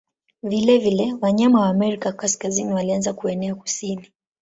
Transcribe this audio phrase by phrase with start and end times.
[0.43, 4.11] Vilevile wanyama wa Amerika Kaskazini walianza kuenea kusini.